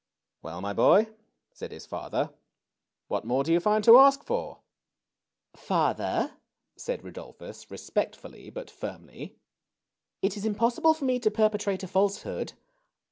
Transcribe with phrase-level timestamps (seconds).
[0.41, 1.09] Well, my boy,"
[1.53, 2.33] said his father,
[3.07, 4.61] ^^what more do you find to ask for?"
[5.69, 6.37] Father,"
[6.75, 9.35] said Rudolphus, respectfully but firmly,
[10.23, 12.53] it is impossible for me to perpetrate a falsehood.